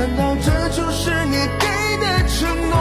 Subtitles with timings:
[0.00, 1.66] 难道这就是你给
[2.00, 2.74] 的承诺？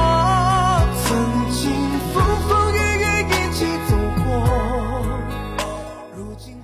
[1.03, 1.69] 曾经
[2.13, 4.23] 风风雨雨一起走过，
[6.15, 6.55] 如今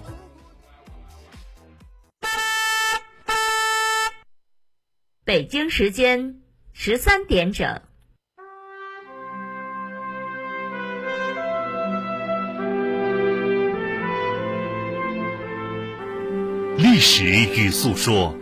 [5.26, 6.40] 北京时间
[6.72, 7.82] 十三点整。
[16.78, 18.34] 历史与诉说，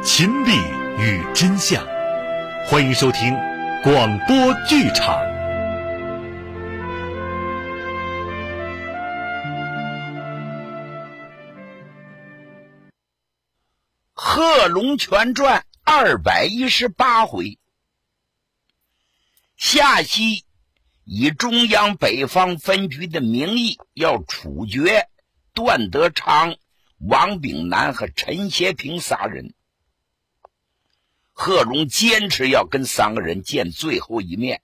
[0.00, 0.52] 亲历
[0.98, 1.86] 与真相，
[2.64, 3.34] 欢迎收听
[3.82, 5.14] 广播剧场。
[14.14, 17.58] 《贺龙全传》二百一十八回，
[19.58, 20.46] 夏曦
[21.04, 25.08] 以中央北方分局的名义要处决
[25.52, 26.56] 段德昌、
[26.96, 29.52] 王炳南和陈协平仨人。
[31.38, 34.62] 贺龙坚持要跟三个人见最后一面。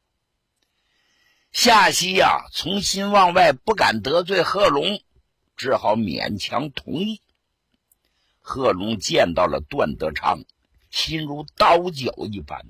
[1.52, 5.02] 夏曦呀，从心往外不敢得罪贺龙，
[5.55, 7.21] 只好勉强同意。
[8.41, 10.45] 贺龙见到了段德昌，
[10.91, 12.65] 心如刀绞一般。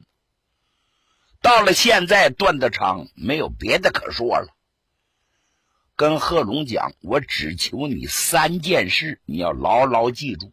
[1.41, 4.49] 到了现在，段德昌没有别的可说了，
[5.95, 10.53] 跟贺龙讲：“我只求你三件事，你要牢牢记住。”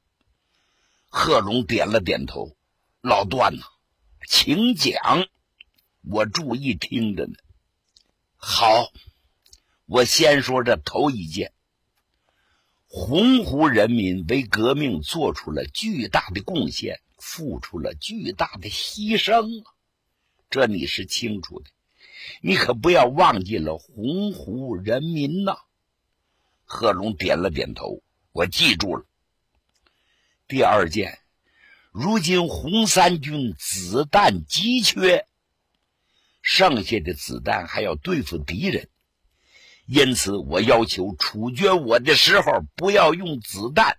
[1.09, 2.55] 贺龙点了点头
[3.01, 3.63] ：“老段呐，
[4.27, 5.27] 请讲，
[6.03, 7.33] 我注意听着呢。”
[8.35, 8.91] 好，
[9.85, 11.53] 我先说这头一件。
[12.87, 19.71] 洪湖人民为革命做出了巨大的贡献，付出了巨大的牺牲啊！
[20.49, 21.69] 这你是清楚的，
[22.41, 25.55] 你可不要忘记了洪湖人民呐！
[26.65, 29.05] 贺龙点了点头，我记住了。
[30.47, 31.19] 第二件，
[31.91, 35.25] 如今红三军子弹急缺，
[36.41, 38.89] 剩下的子弹还要对付敌人。
[39.87, 43.97] 因此，我要求处决我的时候不要用子弹，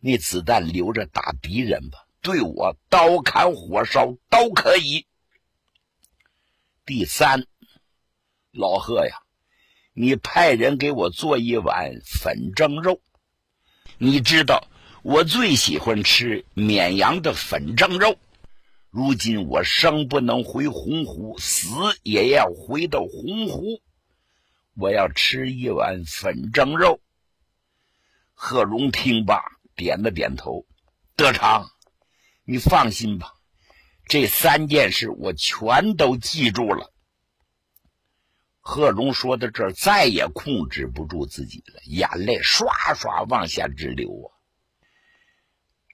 [0.00, 2.06] 那子弹留着打敌人吧。
[2.22, 5.06] 对我刀砍火烧都可以。
[6.86, 7.46] 第三，
[8.50, 9.14] 老贺呀，
[9.92, 13.02] 你派人给我做一碗粉蒸肉。
[13.98, 14.66] 你知道
[15.04, 18.16] 我最喜欢吃绵阳的粉蒸肉。
[18.88, 21.68] 如今我生不能回洪湖，死
[22.02, 23.82] 也要回到洪湖。
[24.74, 27.00] 我要吃一碗粉蒸肉。
[28.32, 29.44] 贺龙听罢，
[29.76, 30.64] 点了点头。
[31.16, 31.68] 德昌，
[32.44, 33.34] 你放心吧，
[34.08, 36.94] 这三件事我全都记住了。
[38.58, 42.64] 贺龙说到这儿，再也控制不住自己了，眼泪唰
[42.96, 44.32] 唰往下直流啊！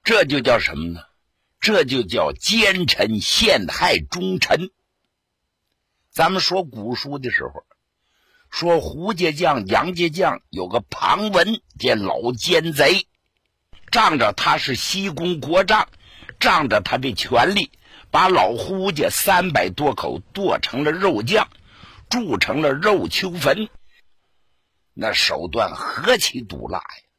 [0.02, 1.00] 这就叫什么呢？
[1.60, 4.70] 这就叫奸臣陷害忠臣。
[6.10, 7.64] 咱们说古书的时候。
[8.50, 13.06] 说胡家将、杨家将有个庞文，这老奸贼，
[13.92, 15.88] 仗着他是西宫国丈，
[16.40, 17.70] 仗着他的权力，
[18.10, 21.48] 把老胡家三百多口剁成了肉酱，
[22.08, 23.68] 铸成了肉丘坟。
[24.94, 27.09] 那手段何其毒辣呀！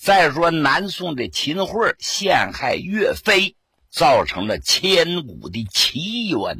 [0.00, 3.56] 再说南宋的秦桧陷害岳飞，
[3.90, 6.56] 造成了千古的奇冤。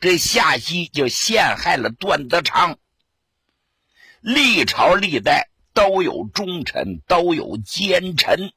[0.00, 2.78] 这夏曦就陷害了段德昌。
[4.20, 8.52] 历朝历代都有忠臣，都有奸臣。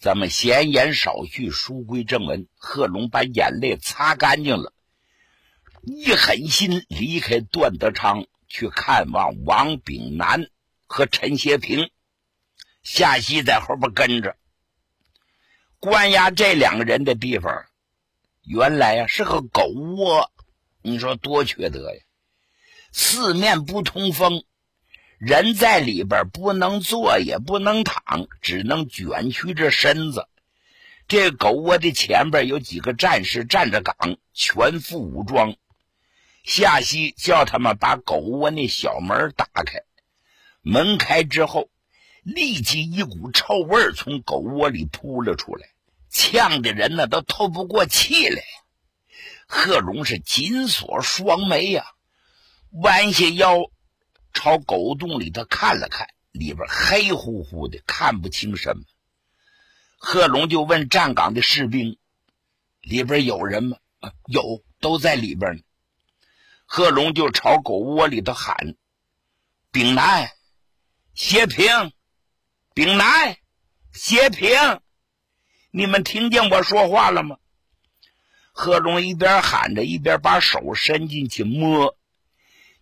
[0.00, 2.48] 咱们闲言少叙，书归正文。
[2.56, 4.72] 贺龙把眼泪擦干净了，
[5.82, 10.50] 一狠心离开段德昌，去看望王炳南
[10.86, 11.90] 和陈协平。
[12.90, 14.34] 夏曦在后边跟着。
[15.78, 17.66] 关押这两个人的地方，
[18.46, 20.32] 原来呀是个狗窝，
[20.80, 22.00] 你说多缺德呀！
[22.90, 24.42] 四面不通风。
[25.18, 30.26] 人在里边不能坐，也不能躺，只能卷曲着身子。
[31.08, 35.56] 这狗窝的前边有几个战士站着岗，全副武装。
[36.42, 39.82] 夏曦叫他们把狗窝那小门打开，
[40.62, 41.68] 门开之后，
[42.34, 45.66] 立即一股臭味从狗窝里扑了出来，
[46.10, 48.42] 呛的人呢都透不过气来。
[49.46, 51.86] 贺龙是紧锁双眉呀，
[52.82, 53.70] 弯下腰。
[54.34, 58.84] 朝狗洞里头看了看，里边黑乎乎的，看不清什么。
[59.96, 61.96] 贺龙就问站岗的士兵
[62.82, 63.78] ：“里边有人吗？”“，
[64.30, 65.62] 有，都在里边呢。”
[66.66, 68.76] 贺龙就朝狗窝里头喊
[69.72, 70.30] ：“丙南，
[71.14, 71.66] 谢平，
[72.78, 73.36] 丙南，
[73.92, 74.56] 谢平，
[75.72, 77.38] 你们听见我说话了吗？
[78.52, 81.98] 贺龙一边喊着，一边把手伸进去摸，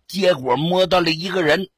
[0.07, 1.71] 结果摸到了一个人，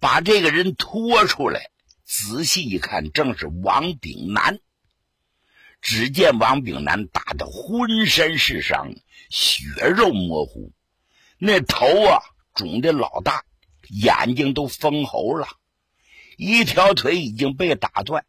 [0.00, 1.68] 把这个人拖出来，
[2.06, 4.58] 仔细一看，正是王炳南。
[5.82, 8.94] 只见王炳南打得浑身是伤，
[9.28, 9.62] 血
[9.94, 10.72] 肉模糊，
[11.36, 12.22] 那头啊
[12.54, 13.44] 肿的老大，
[13.90, 15.48] 眼睛都封喉了，
[16.38, 18.24] 一条腿已经被打断。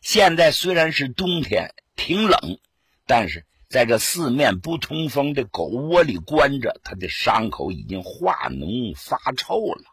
[0.00, 2.58] 现在虽然是冬天，挺冷，
[3.06, 9.84] 但是在这四面不通风的狗窝里关着，他的伤口已经化脓发臭了。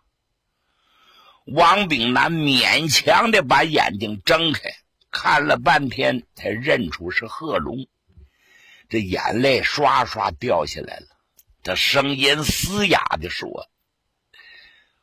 [1.46, 4.72] 王炳南勉强的把眼睛睁开。
[5.12, 7.88] 看了半天，才认出是贺龙，
[8.90, 11.08] 这眼泪刷刷掉下来了。
[11.64, 13.68] 他声音嘶哑的说：“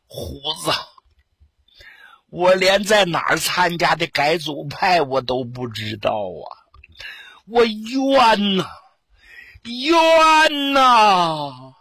[0.06, 0.70] 虎子，
[2.36, 6.44] 我连在哪儿参加的改组派我都不知道啊！
[7.46, 8.66] 我冤呐，
[9.64, 11.72] 冤呐！”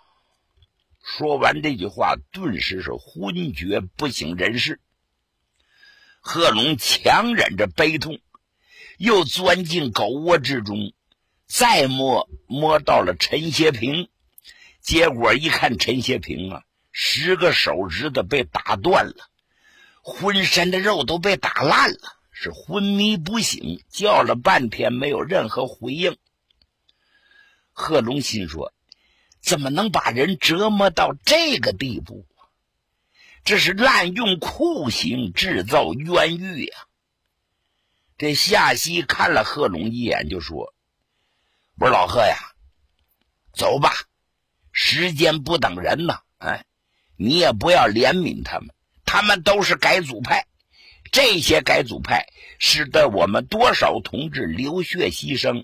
[1.03, 4.79] 说完这句话，顿时是昏厥不省人事。
[6.21, 8.19] 贺龙强忍着悲痛，
[8.97, 10.93] 又钻进狗窝之中，
[11.45, 14.07] 再摸摸到了陈协平，
[14.79, 16.63] 结果一看陈协平啊，
[16.93, 19.29] 十个手指头被打断了，
[20.07, 26.15] 浑身的肉都被打烂了，是昏迷不醒，叫了半天没有任何回应。
[27.71, 28.71] 贺龙心说：
[29.41, 32.27] 怎么能把人折磨到这个地步？
[33.43, 36.77] 这是滥用酷刑制造冤狱呀！
[38.15, 40.75] 这夏西看了贺龙一眼，就说
[41.79, 42.37] ：“我说老贺呀，
[43.53, 43.91] 走吧，
[44.71, 46.21] 时间不等人呐！
[46.37, 46.63] 哎，
[47.17, 48.74] 你也不要怜悯他们，
[49.15, 50.45] 他们都是改组派，
[51.09, 52.25] 这些改组派
[52.59, 55.63] 使得我们多少同志流血牺牲，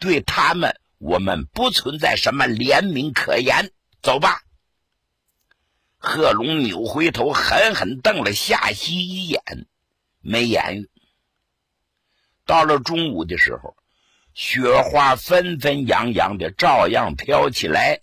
[0.00, 3.70] 对他们我们不存在什么怜悯可言。
[4.02, 4.42] 走吧。”
[5.96, 9.40] 贺龙扭回头，狠狠瞪了夏曦一眼，
[10.20, 10.90] 没言语。
[12.46, 13.76] 到了中午的时候，
[14.34, 18.00] 雪花纷纷扬扬的，照样飘起来。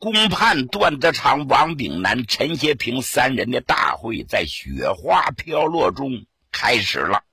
[0.00, 7.24] 公判段德昌、王炳南、陈协平三人的大会在雪花飘落中开始了。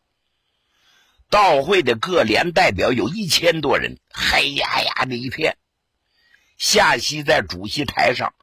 [1.30, 5.58] 到会的各连代表有一千多人，黑压压的一片。
[6.58, 8.34] 夏曦在主席台上。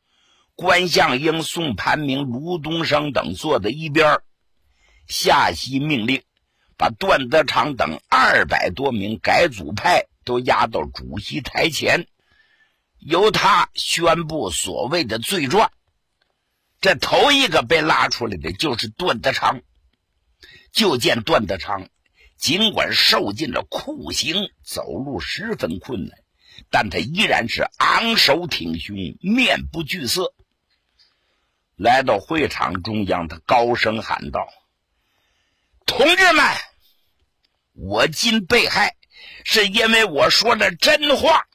[0.55, 4.21] 关向英、宋盘明、卢东升等坐在一边
[5.09, 6.23] 夏曦命令
[6.77, 12.07] 把段德昌等二百多名改组派都押到主席台前，
[13.05, 15.71] 由他宣布所谓的罪状。
[16.81, 19.61] 这头一个被拉出来的就是段德昌。
[20.73, 21.91] 就见段德昌，
[22.39, 26.19] 尽管受尽了酷刑，走路十分困难，
[26.71, 30.33] 但他依然是昂首挺胸，面不惧色。
[31.77, 34.49] 来到会场中央，他高声喊道
[35.85, 36.43] ：“同志们，
[37.75, 38.97] 我今被害，
[39.45, 41.47] 是因为我说了真话。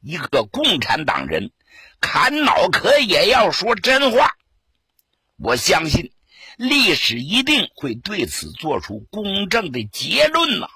[0.00, 1.50] 一个共产党人，
[2.00, 4.36] 砍脑壳也要说真话。
[5.36, 6.12] 我相信，
[6.56, 10.68] 历史一定会对此做出公正的结论呐！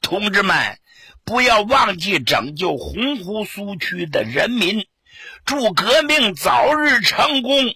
[0.00, 0.78] 同志们，
[1.24, 4.86] 不要忘记拯救洪湖苏区的人民。”
[5.44, 7.74] 祝革命早日成功！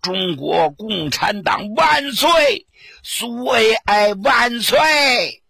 [0.00, 2.68] 中国共产党万岁！
[3.02, 5.42] 苏维埃万岁！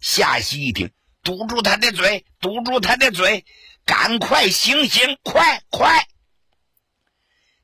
[0.00, 0.90] 夏曦一听，
[1.26, 3.44] 堵住他的嘴，堵住他的嘴，
[3.84, 6.06] 赶快行刑，快快！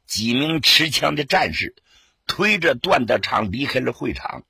[0.04, 1.76] 几名持枪的战士
[2.26, 4.42] 推着段德昌离开了会场。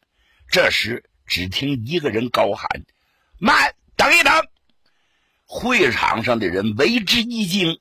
[0.49, 2.85] 这时，只听一个人高喊
[3.39, 4.33] ：“慢，等一等！”
[5.45, 7.81] 会场上的人为之一惊。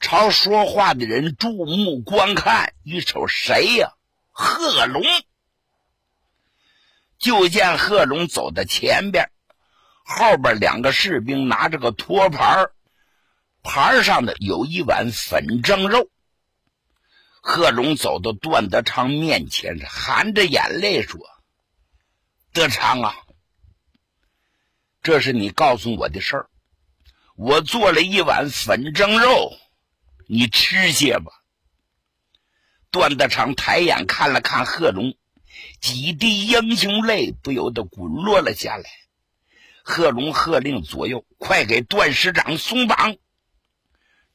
[0.00, 3.92] 朝说话的人注目观看，一瞅谁呀？
[4.30, 5.02] 贺龙。
[7.18, 9.30] 就见贺龙走到前边，
[10.12, 12.72] 后边两个士兵拿着个托盘，
[13.62, 16.10] 盘上的有一碗粉蒸肉。
[17.40, 21.20] 贺龙走到段德昌面前，含着眼泪说
[22.52, 23.14] ：“德昌啊，
[25.00, 26.50] 这是你告诉我的事儿，
[27.36, 29.56] 我做了一碗粉蒸肉。”
[30.26, 31.30] 你吃些吧。
[32.90, 35.14] 段德昌抬眼看了看贺龙，
[35.80, 38.90] 几滴英雄泪不由得滚落了下来。
[39.90, 43.16] 贺龙喝令左右：“快给段师长松绑！”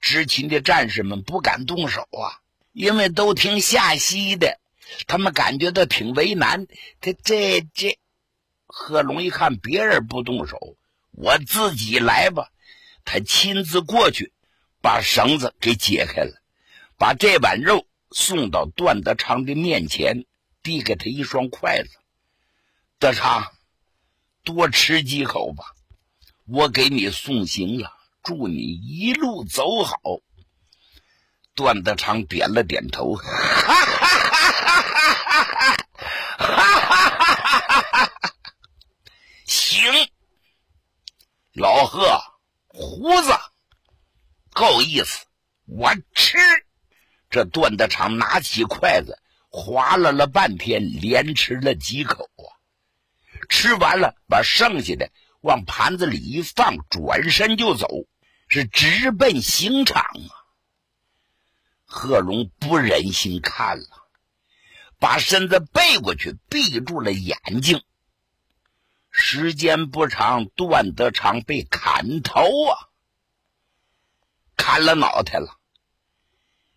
[0.02, 2.44] 执勤的战士们不敢动手啊，
[2.74, 4.60] 因为都听夏曦的，
[5.08, 6.68] 他们感觉到挺为难。
[7.00, 7.98] 他这这，
[8.68, 10.76] 贺龙一看别人不动手，
[11.12, 12.50] 我自己来吧。
[13.06, 14.34] 他亲自过去，
[14.82, 16.42] 把绳子给解开了，
[16.98, 20.26] 把这碗肉送到段德昌的面前，
[20.62, 21.90] 递给他一双筷子。
[23.00, 23.55] 德昌，
[24.46, 25.66] 多吃几口吧，
[26.48, 27.92] 我给你送行了，
[28.24, 29.98] 祝你一路走好。
[31.56, 33.76] 段德昌点了点头，哈哈
[34.06, 35.44] 哈哈
[36.38, 36.54] 哈
[38.04, 38.12] 哈！
[39.46, 39.92] 行，
[41.54, 42.22] 老贺。
[42.68, 43.32] 胡子
[44.52, 45.26] 够意思，
[45.66, 46.38] 我吃。
[47.30, 49.18] 这段德昌拿起筷子，
[49.50, 52.55] 划拉了半天，连吃了几口啊！
[53.50, 55.12] 吃完了，把剩下的
[55.42, 57.88] 往盘子里一放，转身就走，
[58.48, 60.32] 是直奔刑场啊！
[61.86, 63.86] 贺龙不忍心看了，
[65.00, 67.84] 把身子背过去，闭住了眼睛。
[69.12, 72.90] 时间不长，段德昌被砍头啊，
[74.58, 75.58] 砍了脑袋了。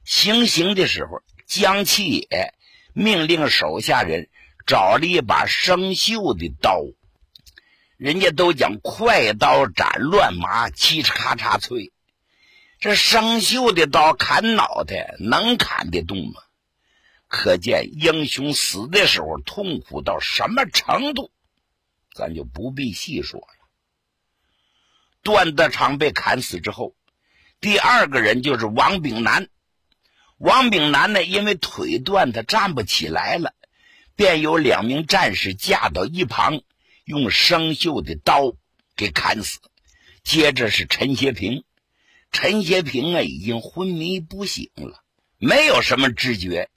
[0.05, 2.55] 行刑的时候，江七爷
[2.93, 4.31] 命令手下人
[4.69, 6.85] 找了一把生锈的刀，
[7.97, 11.91] 人家都讲快刀斩乱麻，嘁哧咔嚓脆。
[12.79, 16.43] 这生锈的刀砍脑袋，能砍得动吗？
[17.29, 21.33] 可见英雄死的时候痛苦到什么程度。
[22.15, 23.47] 咱就不必细说了。
[25.23, 26.95] 段德昌被砍死之后，
[27.59, 29.49] 第二个人就是王炳南。
[30.37, 33.55] 王炳南呢，因为腿断，他站不起来了，
[34.19, 36.63] 便有两名战士架到一旁，
[37.05, 38.57] 用生锈的刀
[38.97, 39.61] 给砍死。
[40.25, 41.63] 接着是陈协平，
[42.33, 45.05] 陈协平啊，已经昏迷不醒了，
[45.39, 46.69] 没有什么知觉。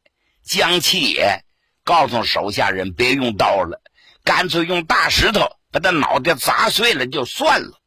[0.44, 1.44] 江七爷
[1.84, 3.82] 告诉手下人别用刀了。
[4.24, 7.82] 干脆用大石头把他脑袋砸碎了就算了。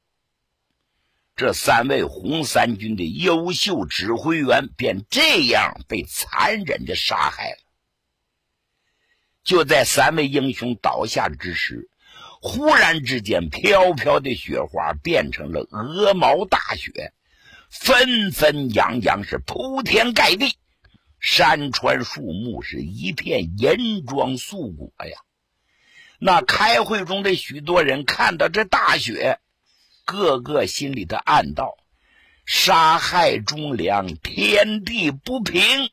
[1.36, 7.58] 这三位红三军的优秀指挥员便这样被残忍的杀害了。
[9.44, 11.90] 就在三位英雄倒下之时，
[12.40, 17.12] 忽然之间，飘飘的雪花变成了鹅毛大雪，
[17.70, 20.56] 纷纷扬扬是铺天盖地，
[21.20, 25.18] 山川树木是一片银装素裹呀。
[26.18, 29.40] 那开会中的许多人看到这大雪，
[30.06, 31.76] 个个心里的暗道：
[32.46, 35.90] 杀害忠良，天地不平，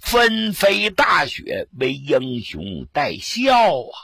[0.00, 3.96] 纷飞大雪为英雄戴孝啊！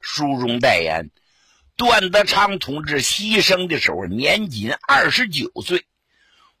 [0.00, 1.10] 书中代言，
[1.76, 5.84] 段德昌同志牺牲的时候年仅二十九岁，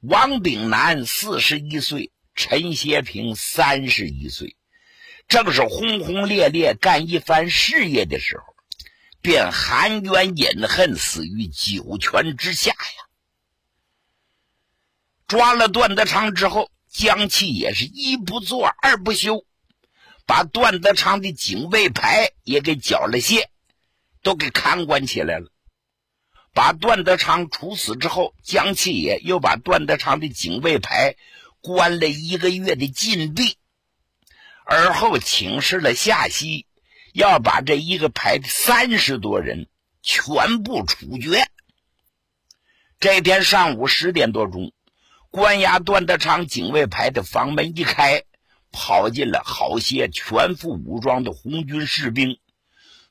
[0.00, 4.56] 王炳南四十一岁，陈协平三十一岁。
[5.26, 8.44] 正是轰轰烈烈干一番事业的时候，
[9.22, 13.08] 便含冤饮恨，死于九泉之下呀！
[15.28, 19.46] 抓了段德昌之后，江气也是一不做二不休，
[20.26, 23.44] 把段德昌的警卫牌也给缴了械，
[24.22, 25.52] 都给看管起来了。
[26.52, 31.14] 把段德昌处死之后，江气也又把段德昌的警卫牌
[31.60, 33.56] 关了一个月的禁闭。
[34.64, 36.66] 而后请示了夏曦，
[37.14, 39.68] 要把这一个排的三十多人
[40.02, 41.48] 全部处决。
[42.98, 44.72] 这天上午十点多钟，
[45.30, 48.24] 关押段德昌警卫排的房门一开，
[48.72, 52.40] 跑进了好些全副武装的红军士兵。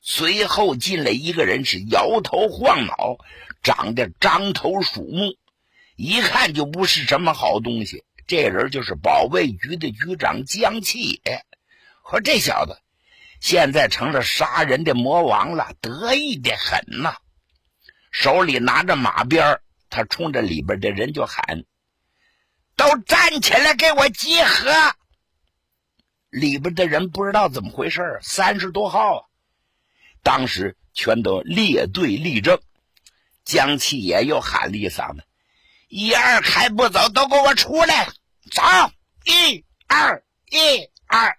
[0.02, 3.16] 随后进来一个人，是摇头晃脑，
[3.62, 5.34] 长得獐头鼠目，
[5.96, 8.04] 一看就不是什么好东西。
[8.26, 11.44] 这人就是保卫局的局长江启野。
[12.04, 12.78] 可这小子
[13.40, 17.16] 现在成了杀人的魔王了，得意的很呐！
[18.10, 21.64] 手里拿着马鞭他冲着里边的人就喊
[22.80, 24.70] ：“都站起来，给我集合！”
[26.30, 29.24] 里边的人不知道怎么回事三十多号啊，
[30.22, 32.58] 当时全都列队立正。
[33.44, 35.24] 江七爷又喊了一嗓子
[35.88, 38.06] ：“一二开不走，都给我出来！
[38.50, 38.62] 走！
[39.26, 41.36] 一二，一二。”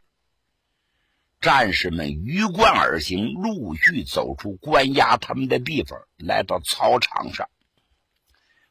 [1.42, 7.50] 战士们鱼贯而行，陆续走出关押他们的地方，来到操场上。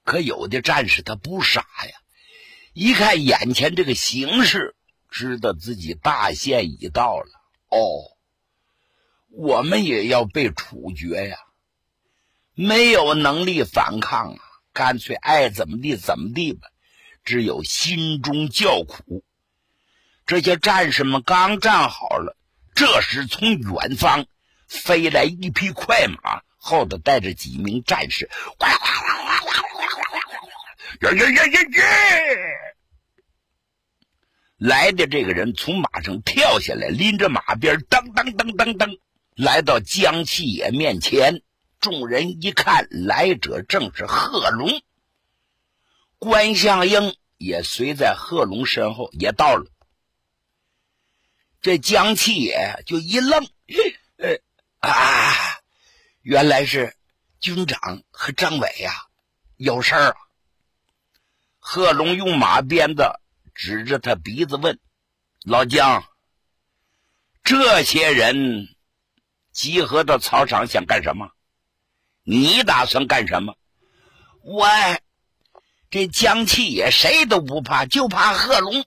[0.04, 1.99] 可有的战士他不傻呀，
[2.72, 4.76] 一看眼前这个形势，
[5.10, 7.28] 知道自己大限已到了。
[7.68, 8.16] 哦，
[9.30, 11.36] 我们也要被处决呀！
[12.54, 14.40] 没有能力反抗啊，
[14.72, 16.68] 干脆爱怎么地怎么地吧。
[17.24, 19.24] 只有心中叫苦。
[20.26, 22.36] 这些战士们刚站好了。
[22.74, 24.26] 这时，从远方
[24.66, 29.69] 飞来一匹快马，后头带着几名战士，哗哗哗啦哗啦哗啦哗啦哗啦，
[31.00, 31.84] 呀呀呀呀呀！
[34.58, 39.00] 来的这个人从马上跳下来，拎着马鞭，噔噔噔噔噔，
[39.34, 41.42] 来到江七爷面前。
[41.80, 44.82] 众人一看，来者正是贺龙。
[46.18, 49.64] 关相英也随在贺龙身后，也到了。
[51.62, 53.48] 这江七爷就一愣，
[54.18, 54.36] 呃
[54.80, 55.60] 啊，
[56.20, 56.94] 原来是
[57.40, 58.92] 军长和张伟呀，
[59.56, 60.16] 有事儿啊。
[61.72, 63.12] 贺龙用马鞭子
[63.54, 64.80] 指着他鼻子问
[65.46, 66.02] ：“老姜，
[67.44, 68.66] 这些人
[69.52, 71.30] 集合到操场想干什么？
[72.24, 73.54] 你打算干什么？”
[74.42, 74.66] 我
[75.90, 78.84] 这江七野谁都不怕，就怕贺龙。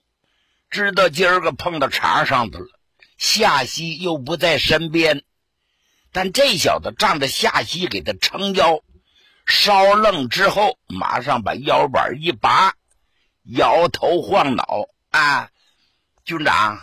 [0.68, 2.68] 知道今儿个碰到茬上头了，
[3.16, 5.24] 夏曦又不在身边，
[6.12, 8.82] 但这小子仗着夏曦给他撑腰，
[9.46, 12.74] 稍愣之后，马上把腰板一拔，
[13.42, 15.50] 摇头晃脑啊！
[16.24, 16.80] 军长，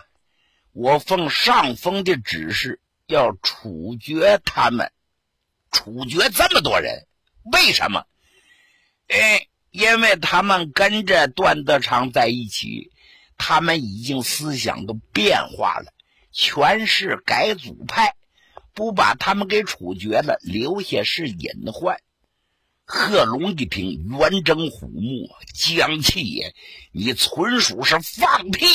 [0.72, 4.91] 我奉上峰的指示，要处决他们，
[5.72, 7.08] 处决这么多人，
[7.51, 8.06] 为什么？
[9.08, 12.91] 哎，因为他们跟着段德昌在一起。
[13.44, 15.91] 他们已经思想都变化了，
[16.32, 18.13] 全是改组派，
[18.75, 21.98] 不把他们给处决了，留下是隐患。
[22.93, 26.53] 贺龙一听，圆睁虎目，江气也，
[26.91, 28.65] 你纯属是放屁！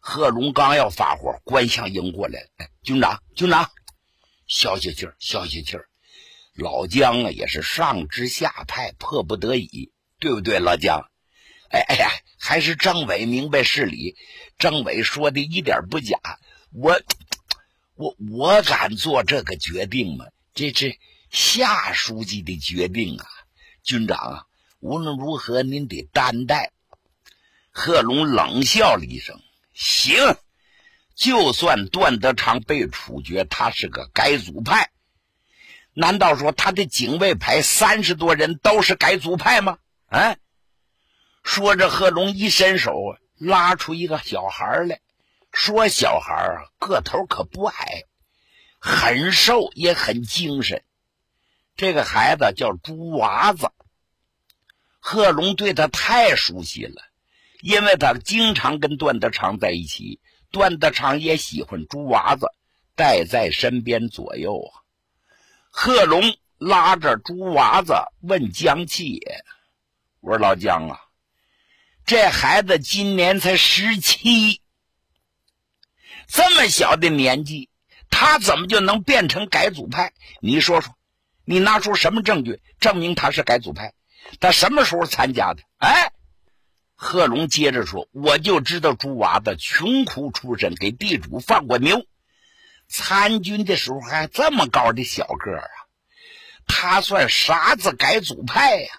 [0.00, 3.70] 贺龙刚要发火，关相英过来了，哎，军长，军长，
[4.48, 5.88] 消消气儿，消消气儿。
[6.56, 11.08] 老姜啊，也是上知下派，迫不得已，对不对，老姜？
[11.70, 14.16] 哎哎呀，还是政委明白事理。
[14.58, 16.18] 政委说的一点不假，
[16.72, 17.00] 我
[17.94, 20.24] 我我敢做这个决定吗？
[20.52, 20.98] 这这
[21.30, 23.26] 夏书记的决定啊，
[23.84, 24.46] 军长啊，
[24.80, 26.72] 无论如何您得担待。
[27.70, 29.40] 贺龙冷笑了一声
[29.72, 30.36] ：“行，
[31.14, 34.90] 就算段德昌被处决，他是个改组派，
[35.94, 39.78] 难道说他的警卫排三十多人都是改组派吗？
[40.06, 40.36] 啊？”
[41.44, 42.92] 说着，贺龙一伸手，
[43.38, 45.00] 拉出一个小孩来。
[45.52, 48.02] 说：“小孩，个头可不矮，
[48.80, 50.82] 很瘦，也很精神。
[51.76, 53.70] 这个孩子叫猪娃子。
[54.98, 57.02] 贺龙对他太熟悉了，
[57.62, 62.46] 因为他经常跟段德昌在一起，段德昌也喜欢猪娃子，
[62.94, 64.84] 带在身边左右啊。
[65.70, 69.44] 贺龙拉着猪娃子问江七爷
[70.20, 71.00] ：“我说老江啊。”
[72.04, 74.60] 这孩子今年才十七，
[76.26, 77.70] 这么小的年纪，
[78.10, 80.12] 他怎么就能变成改组派？
[80.40, 80.92] 你说说，
[81.44, 83.94] 你拿出什么证据证明他是改组派？
[84.38, 85.62] 他什么时候参加的？
[85.78, 86.12] 哎，
[86.94, 92.04] 贺龙接着说：“我就知道猪娃子穷苦出身，给地主放过牛，
[92.88, 95.76] 参军的时候还这么高的小个儿啊！
[96.66, 98.92] 他算啥子改组派呀？”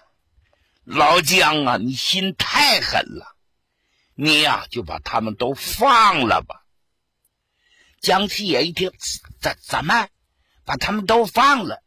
[0.84, 3.36] 老姜啊，你心太狠了！
[4.14, 6.64] 你呀，就把他们都放了吧。
[8.00, 8.90] 江七爷一听，
[9.40, 10.08] 怎怎么
[10.64, 11.81] 把他们都放了？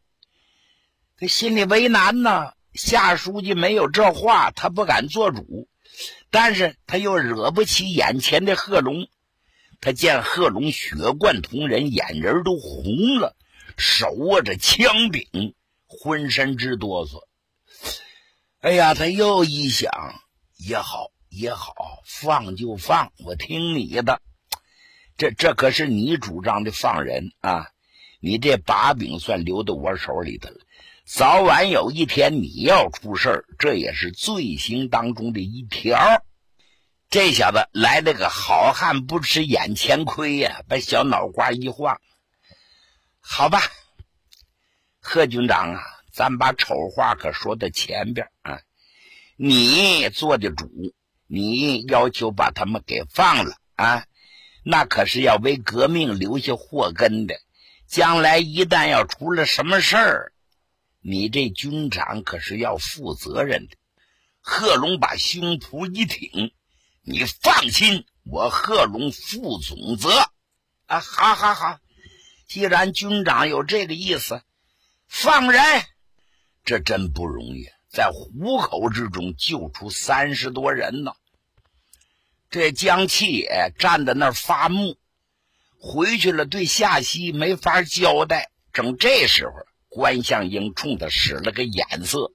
[1.17, 2.51] 他心里为难呢。
[2.73, 5.69] 夏书记没有这话，他不敢做主，
[6.29, 9.07] 但是他又惹不起眼前的贺龙。
[9.79, 12.83] 他见贺龙血贯瞳仁，眼仁都红
[13.19, 13.37] 了，
[13.77, 17.19] 手握着枪柄，浑身直哆嗦。
[18.59, 19.91] 哎呀，他又一想，
[20.57, 21.73] 也好也好，
[22.05, 24.21] 放就放，我听你的。
[25.15, 27.67] 这这可是你主张的放人啊！
[28.19, 30.57] 你这把柄算留到我手里头了。
[31.05, 36.23] 早晚有一天你要出事儿，这也是罪行当中的一条。
[37.09, 42.01] 这小子来了个好汉不吃眼前亏呀，把小脑瓜一晃。
[43.19, 43.61] 好吧，
[44.99, 45.81] 贺军长啊。
[46.11, 48.61] 咱把丑话可说到前边啊！
[49.35, 50.71] 你做的主，
[51.27, 54.05] 你要求把他们给放了啊，
[54.63, 57.35] 那可是要为革命留下祸根的。
[57.85, 60.31] 将来一旦要出了什么事儿，
[61.07, 63.77] 你这军长可是要负责任的。
[64.41, 66.51] 贺龙把胸脯一挺
[67.05, 70.09] ：“你放心，我贺龙负总责。”
[70.87, 71.79] 啊，好好好，
[72.47, 74.41] 既然军长有这个意思，
[75.07, 75.61] 放人。
[76.63, 81.13] 这真不容易，在虎口之中救出三十多人呢。
[82.49, 84.97] 这江七也站在那儿发木，
[85.77, 88.49] 回去了对夏曦没法交代。
[88.73, 89.53] 正这时候，
[89.95, 92.33] 关向英冲他使了个眼色，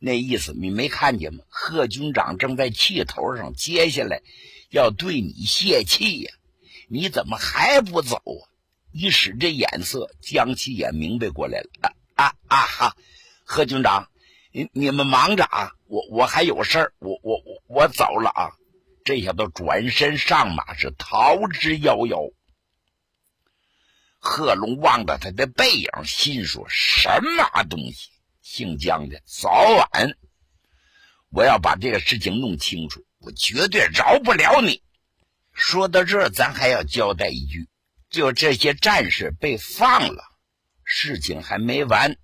[0.00, 1.44] 那意思你没看见吗？
[1.48, 4.22] 贺军长正在气头上，接下来
[4.68, 6.32] 要对你泄气呀，
[6.90, 8.42] 你怎么还不走啊？
[8.92, 11.70] 一使这眼色，江七也明白过来了。
[11.80, 12.96] 啊啊啊哈！
[13.44, 14.08] 贺军长，
[14.50, 18.50] 你你们忙着啊，我我还有事儿，我我我我走了啊！
[19.04, 22.32] 这下都转身上马，是逃之夭夭。
[24.18, 28.10] 贺龙望着他的背影，心说：“什么东西？
[28.42, 30.16] 姓江的，早晚
[31.30, 34.82] 我要把这个事情弄清楚，我绝对饶不了你。”
[35.52, 37.68] 说到这，咱还要交代一句：
[38.10, 40.24] 就这些战士被放了，
[40.84, 42.16] 事情还没完，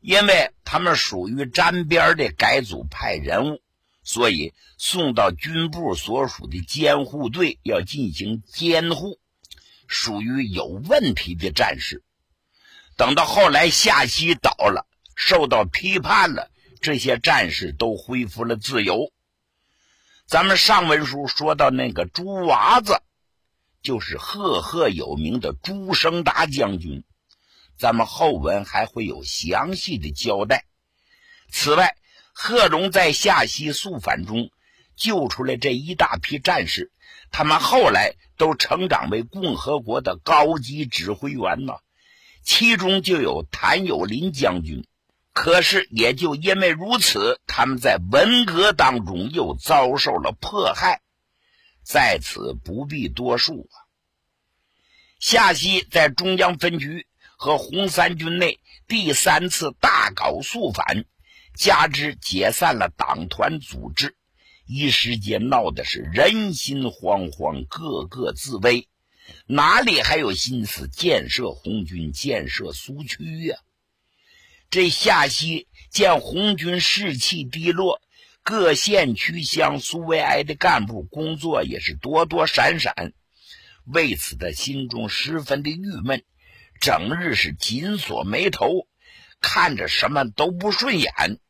[0.00, 3.62] 因为他们属于沾边的改组派人物，
[4.02, 9.20] 所以送到军部所属的监护队要进行监护。
[9.92, 12.04] 属于有问题的战士，
[12.96, 16.48] 等到后来夏西倒了，受到批判了，
[16.80, 19.12] 这些战士都恢复了自由。
[20.26, 23.02] 咱们上文书说到那个朱娃子，
[23.82, 27.02] 就是赫赫有名的朱生达将军，
[27.76, 30.66] 咱们后文还会有详细的交代。
[31.50, 31.96] 此外，
[32.32, 34.52] 贺龙在夏西肃反中
[34.94, 36.92] 救出来这一大批战士。
[37.32, 41.74] 他们后来都成长为共和国的高级指挥员呢，
[42.42, 44.86] 其中就有谭友林将军。
[45.34, 51.02] 可是也就因为如此，他们在文革当中又遭受了迫害，
[51.84, 53.76] 在此不必多述啊。
[55.18, 61.04] 夏曦在中央分局和红三军内第三次大搞肃反，
[61.54, 64.16] 加之解散了党团组织。
[64.72, 68.86] 一时间闹的是人心惶惶，个个自危，
[69.46, 73.56] 哪里还有心思建设红军、建设苏区呀？
[74.70, 78.00] 这夏曦见红军士气低落，
[78.44, 83.12] 各县区乡苏维埃的干部工作也是躲躲闪闪，
[83.84, 86.22] 为此他心中十分的郁闷，
[86.80, 88.86] 整日是紧锁眉头，
[89.40, 91.40] 看着什么都不顺眼。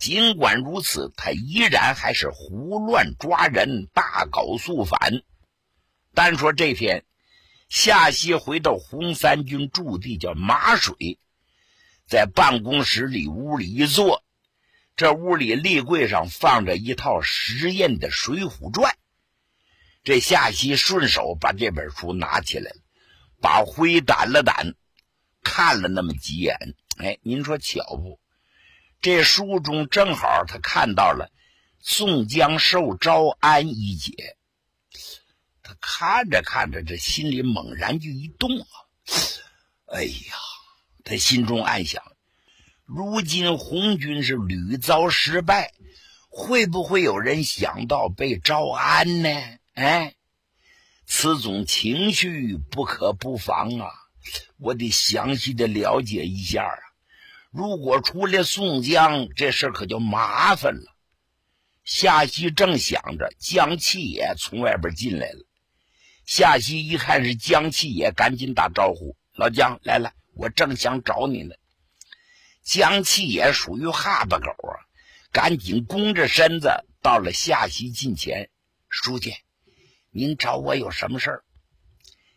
[0.00, 5.22] 尽管如此，他依然还是胡乱抓人，大搞肃反。
[6.14, 7.04] 单说这天，
[7.68, 11.18] 夏曦回到红三军驻地，叫马水，
[12.08, 14.24] 在办公室里屋里一坐，
[14.96, 18.92] 这屋里立柜上放着一套实验的《水浒传》。
[20.02, 22.76] 这夏曦顺手把这本书拿起来了，
[23.42, 24.72] 把灰掸了掸，
[25.42, 26.56] 看了那么几眼。
[26.96, 28.18] 哎，您说巧不？
[29.00, 31.32] 这书中正好他看到了
[31.80, 34.36] 宋江受招安一节，
[35.62, 38.66] 他看着看着，这心里猛然就一动啊！
[39.86, 40.36] 哎呀，
[41.02, 42.02] 他心中暗想：
[42.84, 45.72] 如今红军是屡遭失败，
[46.28, 49.30] 会不会有人想到被招安呢？
[49.72, 50.14] 哎，
[51.06, 53.90] 此种情绪不可不防啊！
[54.58, 56.89] 我得详细的了解一下啊！
[57.50, 60.96] 如果出来宋江，这事可就麻烦了。
[61.82, 65.44] 夏曦正想着，江七爷从外边进来了。
[66.24, 71.56] 夏曦一看是江七爷，赶紧打招呼：“老江来了，我正想找你呢。”
[72.62, 74.78] 江七爷属于哈巴狗啊，
[75.32, 76.70] 赶紧弓着身子
[77.02, 78.48] 到了夏曦近前
[78.88, 79.34] ：“书记，
[80.12, 81.44] 您找我有什么事儿？”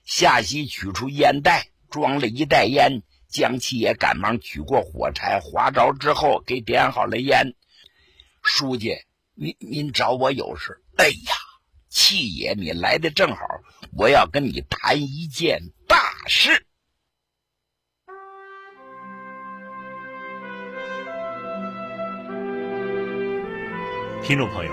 [0.06, 3.04] 夏曦取出烟袋，装了一袋烟。
[3.34, 7.56] 江七爷赶忙取过火柴，划着之后给点好了烟。
[8.44, 8.96] 书记，
[9.34, 10.84] 您您找我有事？
[10.98, 11.34] 哎呀，
[11.90, 13.44] 七爷，你来的正好，
[13.98, 16.64] 我要跟你谈一件大事。
[24.22, 24.72] 听众朋友，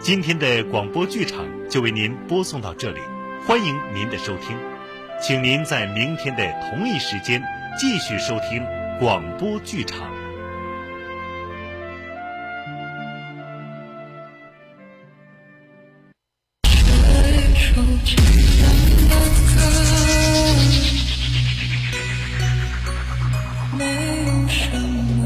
[0.00, 3.00] 今天的广播剧场就为您播送到这里，
[3.46, 4.54] 欢迎您的收听，
[5.22, 7.42] 请您在明天的同一时间。
[7.78, 8.64] 继续收听
[8.98, 10.10] 广播剧场。
[23.76, 23.84] 没
[24.24, 25.25] 有什么。